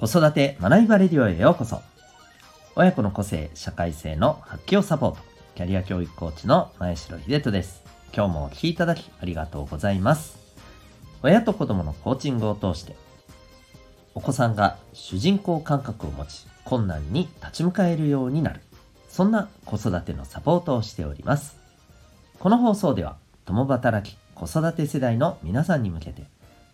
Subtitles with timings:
[0.00, 1.82] 子育て学びバレディオへようこそ。
[2.74, 5.18] 親子の個性、社会性の発揮をサポート。
[5.54, 7.82] キャリア教育コーチの前城秀人です。
[8.14, 10.38] 今日もお聴きいただきありがとうございます。
[11.22, 12.96] 親と子供のコーチングを通して、
[14.14, 18.62] お子さんが主人公感覚を持ち、困難に立ち向かえるようになる。
[19.10, 21.58] そんな子育てのサポートをしております。
[22.38, 26.22] この放送では、共働き、子育て世代の皆さんに向けて、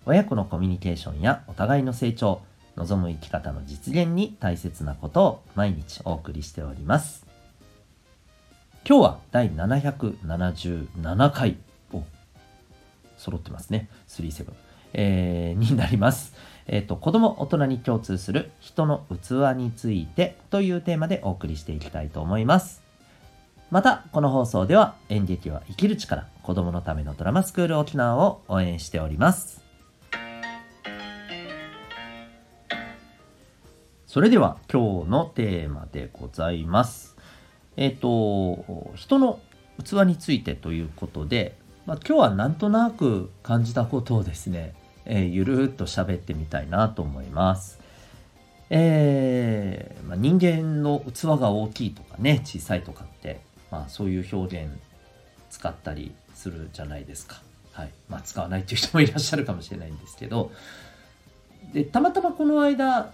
[0.05, 2.43] 親子のコミュニケーションやお互いの成長、
[2.77, 7.27] 望む生き方の実現に大切なことを毎日お送りしております。
[8.89, 11.57] 今日は第777回
[11.93, 12.05] を
[13.17, 13.89] 揃ってますね。
[14.09, 14.53] 37。
[14.93, 16.35] えー、になります。
[16.67, 22.83] えっ、ー、と、子供、大人に共通する人の器についてというテーマでお送りしていきたいと思います。
[23.71, 29.66] また、この放送では演劇は生きる力、子供のためのドラマスクール沖縄を応援しております。
[34.17, 37.19] それでは今日のテーマでございます。
[37.77, 39.41] えっ、ー、と、人の
[39.85, 47.79] 器についてということで、まあ、今日はなんとなく感じたことをですね、えー、ゆるっと喋ってみたいなと思います。
[48.71, 54.73] えー、まあ、人間の器が大きいとかね、小さいとかって、まあ、そういう表現
[55.51, 57.43] 使ったりするじゃないですか。
[57.73, 57.91] はい。
[58.09, 60.53] まあ、使わないっていう人もいらっしゃるかもしれないんですけど、
[61.75, 63.13] で、たまたまこの間、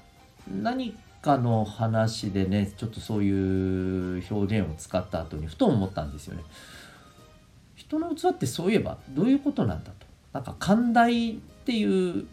[0.50, 6.42] 何かの話でねちょっとそういう表現を使った後にふと思ったんですよね。
[7.76, 10.06] 人の器ってそういえばどういうことなんだと。
[10.32, 12.26] なんか寛大っていう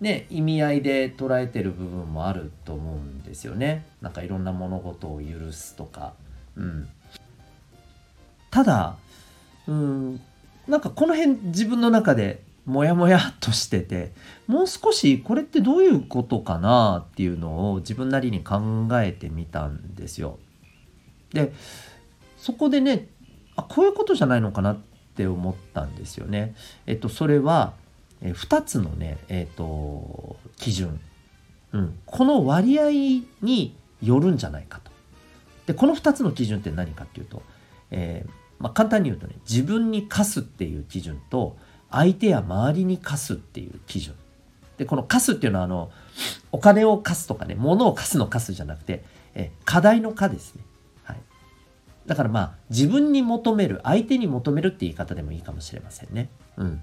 [0.00, 3.86] ね意味合いで捉えてる部分もあると思うんですよね。
[4.00, 6.14] なんかいろんな物事を許すとか。
[6.56, 6.88] うん。
[8.50, 8.96] ただ
[9.66, 10.20] うん
[10.66, 14.12] なんかこの辺自分の中でもやもやとしてて
[14.46, 20.38] もう少しこれってどういうことかなっていうのを自分なりに考えてみたんですよ。
[21.32, 21.52] で
[22.36, 23.08] そこでね
[23.56, 24.78] あこういうことじゃないのかなっ
[25.14, 26.54] て思ったんですよね。
[26.86, 27.74] えっとそれは
[28.22, 31.00] 2つのねえっと基準、
[31.72, 32.90] うん、この割合
[33.42, 34.90] によるんじゃないかと。
[35.66, 37.42] でこの2つの基準って何かっていうと、
[37.90, 41.56] えーまあ、簡単に言うとね自分に課すっていう基準と
[41.90, 44.14] 相手や周りに貸すっていう基準。
[44.78, 45.90] で、この貸すっていうのは、あの、
[46.52, 50.62] お金を貸すとかね、物を貸すの貸すじゃなくて、え課題の課ですね。
[51.04, 51.16] はい。
[52.06, 56.30] だからまあ、自分に求める、相手に求めるって言い方でもいいかもしれませんね。
[56.56, 56.80] うん。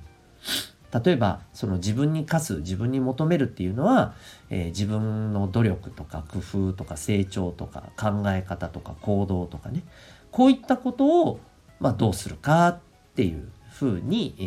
[1.03, 4.13] 例えば、その自分に課す、自分に求めるっていうのは、
[4.49, 9.83] えー、自分の努力とか工夫とか成長とか考え方とか行動とかね、
[10.31, 11.39] こういったことを、
[11.79, 12.79] まあ、どうするかっ
[13.15, 14.43] ていうふうに、え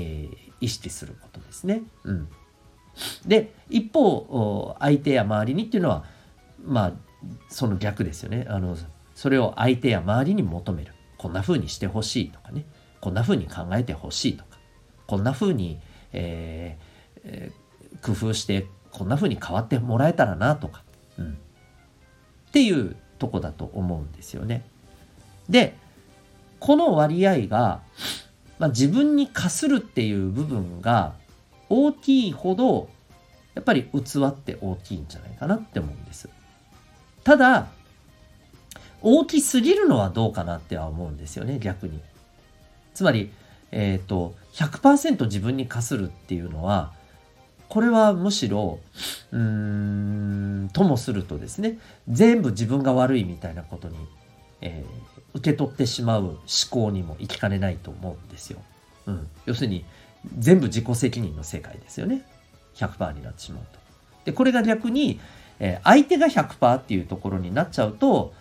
[0.49, 1.83] ー、意識することですね。
[2.05, 2.29] うん、
[3.27, 6.05] で一方相手や周りにっていうのは
[6.65, 6.93] まあ
[7.49, 8.47] その逆ですよね。
[8.49, 8.77] あの
[9.15, 10.95] それを相手や周りに求める。
[11.19, 12.65] こんな風にしてほしいとかね。
[13.01, 14.59] こんな風に考えてほしいとか。
[15.07, 15.79] こんな風に、
[16.13, 20.83] えーえー、工夫してこんな風に変わってもらえたらなとか。
[21.19, 24.65] うん、っていうとこだと思うんですよね。
[25.49, 25.77] で
[26.59, 27.81] この割合が
[28.61, 31.15] まあ、自分に課するっていう部分が
[31.71, 32.91] 大きいほど
[33.55, 36.29] やっぱり器って大きいんじゃないかなって思うんです。
[37.25, 37.69] ただ
[39.01, 42.01] 大きすぎるのはどうかなっては思うんですよね逆に。
[42.93, 43.33] つまり、
[43.73, 46.93] えっ、ー、と100%自分に課するっていうのは
[47.71, 48.79] これはむしろ
[49.33, 51.79] うーんともするとですね
[52.11, 53.97] 全部自分が悪いみたいなことに
[54.61, 56.39] えー、受け取ってしまう思
[56.71, 58.61] 考にも行きかねないと思うんですよ。
[59.07, 59.85] うん、要するに
[60.39, 62.23] 全部自己責任の世界ですよね。
[62.75, 63.79] 100%になってしまうと。
[64.25, 65.21] でこれが逆に、
[65.59, 68.33] えー、相手が100%っていうところになっちゃうと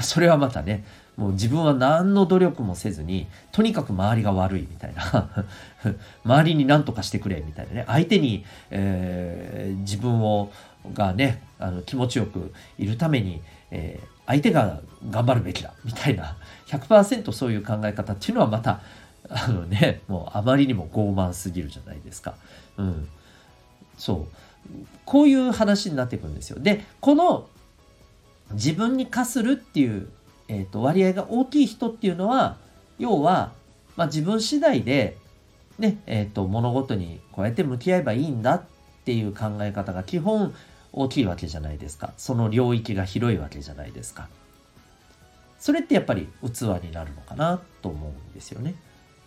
[0.00, 0.84] それはまたね
[1.16, 5.46] もう自分は何の努力もせずにとにかく周りが悪いみたいな
[6.24, 10.50] 周りに何とかしてくれみたいなね相手に、えー、自分を
[10.92, 13.40] がねあの気持ちよくいるために、
[13.70, 16.36] えー、相手が頑張るべきだみたいな
[16.66, 18.80] 100%そういう考え方っていうのはまた
[19.28, 22.34] あのねもうあまりにも傲慢すぎるじゃないですか。
[22.76, 23.08] うん、
[23.96, 26.58] そうこういう話になっていくんですよ。
[26.58, 27.48] でこの
[28.52, 30.08] 自分に課するっていう、
[30.48, 32.58] えーと、割合が大きい人っていうのは
[32.98, 33.52] 要は、
[33.96, 35.16] まあ、自分次第で、
[35.78, 38.62] ねえーと物事にこうやって向き合えばいいんだっ
[39.04, 40.54] ていう考え方が基本
[40.96, 42.12] 大きいわけじゃないですか。
[42.16, 44.28] その領域が広いわけじゃないですか。
[45.60, 48.74] それってやっぱり器になるのかなと思うんですよね。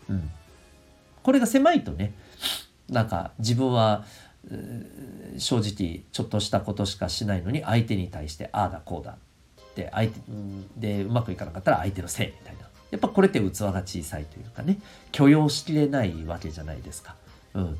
[0.09, 0.29] うん。
[1.23, 2.13] これが狭いとね、
[2.89, 4.03] なんか自分は
[5.37, 9.17] 正直ちょっとしたことしかしないのに相手に対してああだこうだ
[9.61, 10.19] って相手
[10.77, 12.61] でうまくいかなかったら相手のせいみたいな
[12.91, 14.79] やっぱこれって器が小さいというかね
[15.11, 17.15] 許容しきれないわけじゃないですか。
[17.53, 17.79] うん、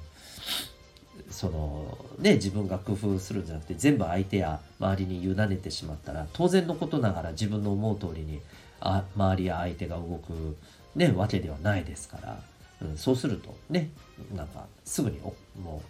[1.32, 8.42] そのね自分が工夫するんじゃなくて全部相手や周りに委ねてしまったら当然のことながら自分の思う通りに
[8.82, 10.58] あ周りや相手が動く、
[10.96, 12.40] ね、わけではないですから、
[12.82, 13.90] うん、そうするとね
[14.36, 15.34] なんかすぐにも
[15.66, 15.82] う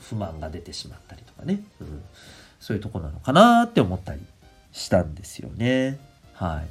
[0.00, 2.02] 不満が出てしまったりとかね、うん、
[2.60, 4.20] そういうとこなのかなって思ったり
[4.72, 5.98] したんですよね。
[6.34, 6.62] は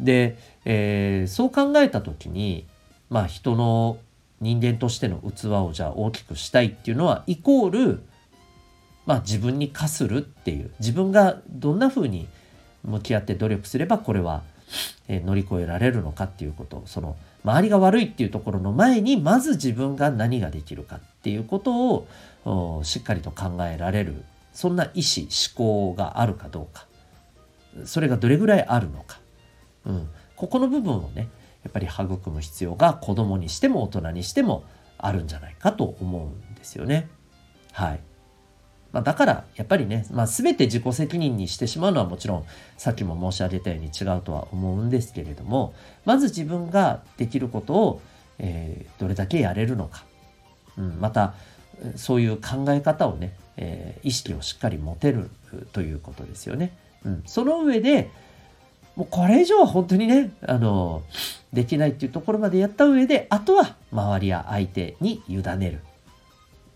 [0.00, 2.66] い、で、えー、そう考えた時に
[3.10, 3.98] まあ人の
[4.42, 8.02] 人間としての器をじゃあ大きくしたいっていうのはイコール
[9.06, 12.28] まあ自分に課するっていう自分がどんな風に
[12.82, 14.42] 向き合って努力すればこれは、
[15.06, 22.06] え乗り越えられるのかっていうことその周りが悪いっていうところの前にまず自分が何ができるかっていうこと
[22.44, 26.86] をしっかりと考えられるそんな意思思考があるかどうか。
[27.84, 29.18] それがどれぐらいあるのか、
[29.86, 31.28] うん、ここの部分をね
[31.64, 34.64] やっぱり育む必要が子供にしても大人にしても
[34.98, 37.08] あるんじゃないかと思うんですよね。
[37.72, 38.00] はい。
[38.92, 42.44] まあ、だからやっぱりね、まあ、全て自己責任にしてしまうのはもちろん
[42.76, 45.74] さっきも申し上げたように違うとは思うんですけれども
[46.04, 48.02] まず自分ができることを、
[48.38, 50.04] えー、どれだけやれるのか、
[50.76, 51.34] うん、また
[51.96, 55.30] そういう考え方をね、えー、意識をしっかり持てる
[55.72, 56.76] ということですよね。
[57.04, 58.10] うん、その上で
[58.96, 61.02] もうこれ以上は本当にねあの
[61.52, 65.80] できないっていうところまでやった上であとは周りや相手に委ねる。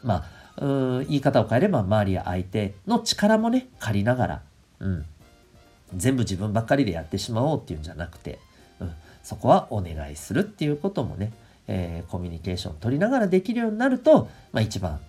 [0.03, 0.25] ま
[0.57, 4.43] あう言い方を変えれば周りや相手の力もね借りながら、
[4.81, 5.05] うん、
[5.95, 8.39] 全部自分ばっかりでやってしまおうっていうんじゃなくて、
[8.81, 8.93] うん、
[9.23, 11.33] そこはお願いするっていうこともね、
[11.69, 15.01] えー、コミュニケーション取りながらできるようになると、まあ、一番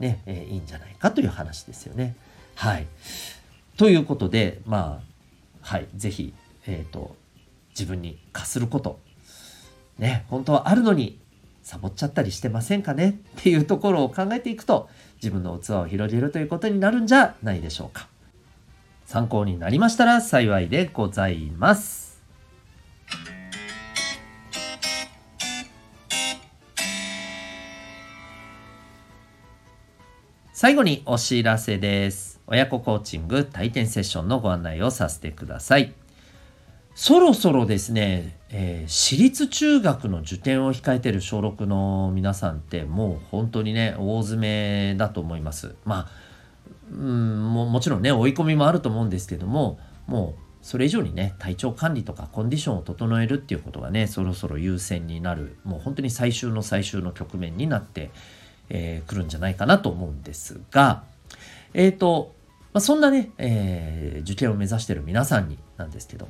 [0.00, 2.16] ね、えー、いいんじゃないかという話ですよね。
[2.54, 2.86] はい。
[3.76, 5.06] ということでまあ
[5.60, 6.34] はい是非
[6.66, 7.16] えっ、ー、と
[7.70, 8.98] 自分に課すること
[9.98, 11.18] ね本当はあるのに
[11.62, 18.08] サボっちゃったりしてませんかねっていうところを考えていくと自分の器を広げるということになるんじゃないでしょうか。
[19.04, 22.22] 参考になりましたら幸いでございます。
[30.52, 32.40] 最後にお知らせです。
[32.46, 35.92] 親子コーチング体験セッションのご案内をさせてください。
[36.98, 45.74] そろそろですね、えー、私立中学の受験を控えてる小6の皆さんってもう本当にね大詰めだと思います。
[45.84, 46.10] まあ
[46.90, 58.10] うんももちろんね追い込みもあると思うんですけどももうそれ以上にね体調管理とかコンディションを整えるっていうことがねそろそろ優先になるもう本当に最終の最終の局面になってく、
[58.70, 61.04] えー、るんじゃないかなと思うんですが
[61.74, 62.34] えっ、ー、と、
[62.72, 66.26] まあ、そんなね、えー、受験を目指してる皆さんになんですけど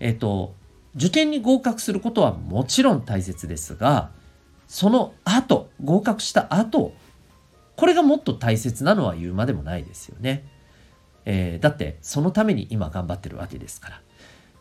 [0.00, 0.54] えっ、と、
[0.96, 4.10] 受験に合格することはもちろん大切ですが、
[4.66, 6.92] その後、合格した後、
[7.76, 10.44] これがもっと大切なのは言うまでもないですよね。
[11.24, 14.00] えー、だってそのために今頑張ってるわけですから。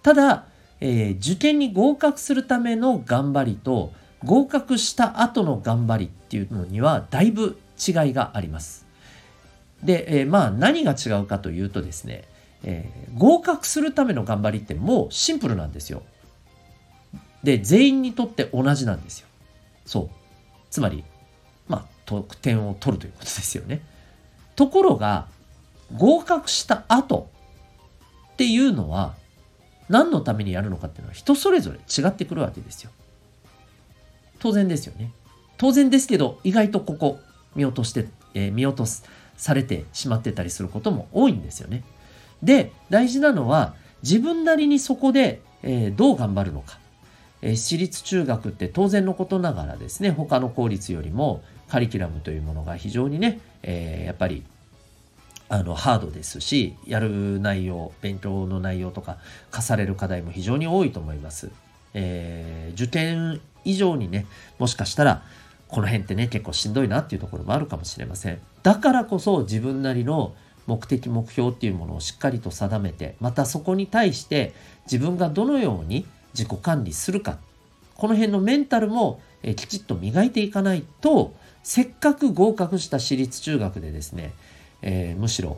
[0.04, 0.46] ただ、
[0.80, 3.92] えー、受験に合格するための頑張りと
[4.24, 8.86] 合格した後の頑張りっていうのにはだいぶ違いがあります。
[9.84, 12.26] で、えー、まあ何が違うかというとですね、
[12.64, 16.04] えー、合格するための頑張りってもうシンプルなんですよ。
[17.44, 19.28] で、全員にとって同じなんですよ。
[19.86, 20.10] そう。
[20.70, 21.04] つまり、
[21.68, 23.82] まあ、得点を取るということですよね。
[24.56, 25.28] ところが、
[25.96, 27.30] 合格した後
[28.34, 29.16] っていうのは、
[29.88, 32.92] 何のためにやるのかっていうのは人それぞれ違ってくるわけですよ。
[34.40, 35.14] 当然ですよね。
[35.58, 37.20] 当然ですけど、意外とここ
[37.56, 41.84] 見落として、えー、見落とされてしまってたりすることも多いんですよね。
[42.44, 46.80] で、大事なのは自分なりにそこで、えー、どう頑張るのか。
[47.42, 54.44] えー、私立中学って当然のことながらですね、他の公立よりもカリキュラムというものが非常にね、えー、やっぱり
[55.50, 59.18] あのハードですし、やる内容、勉強の内容とか
[59.52, 61.50] 課される課題も非常に多いと思います。
[61.94, 64.26] えー、受験以上にね、
[64.60, 65.24] もしかしたら
[65.68, 68.40] この辺ってね、結構しんどいなっていうところもあるかもしれません。
[68.64, 70.34] だからこそ自分なりの
[70.68, 74.54] 目的目標っていうものをしっかりと定めてまたそこに対して
[74.86, 77.40] 自分がどのように自己管理するか
[77.96, 81.34] この辺のメンタルも、えきちっと磨いていかないと
[81.64, 84.34] せっかく合格した私立中学でですね、
[84.84, 85.58] えー、むしろ、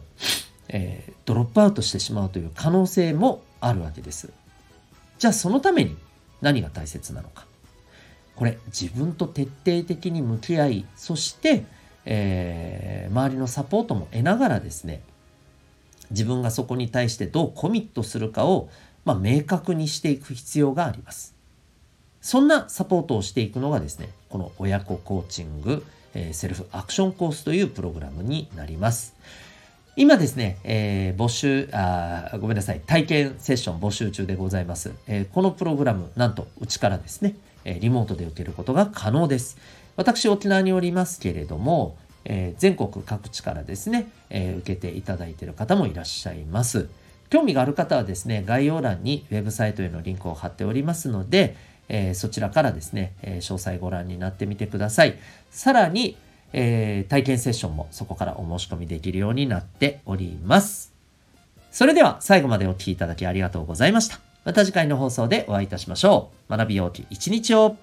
[0.69, 4.31] えー、ドロップアウトしてしまうという可能性もあるわけです。
[5.17, 5.97] じゃあそのために
[6.41, 7.45] 何が大切なのか。
[8.35, 11.65] これ自分と徹底的に向き合いそして
[12.11, 15.03] えー、周りのサポートも得ながらですね
[16.09, 18.67] 自分がそこに対してどうコミットするかを、
[19.05, 21.35] まあ、明確にしていく必要があります。
[22.19, 25.85] そんなサポートをしていくのがですねこの親子コーチング、
[26.15, 29.15] えー、セルフアクションコースというプログラムになります。
[29.95, 34.93] 今ですね、えー、募集あ、ごめんなさい、体験セッション募集中でございます。
[35.07, 37.35] えー、このプログラム、なんとうちからですね、
[37.65, 39.57] えリモートで受けることが可能です。
[39.99, 46.87] 私、沖縄におりますけれども、え全国各地からですね、え受けていただいている方もいらっしゃいます。
[47.29, 51.57] 興味がある方はですね、概要欄にウェブサイトへのリンクを貼っておりますので、
[51.89, 55.17] えそちらからですね、え詳細ご覧になってみてください。
[55.51, 56.15] さらに、
[56.53, 60.93] え、体験セッションもそこからお申し込みできるようになっております。
[61.71, 64.21] それでは最後までお聴きいただきありがとうございました。
[64.45, 66.57] また次回の放送でお会いいたしましょう。
[66.57, 67.75] 学びようき一日を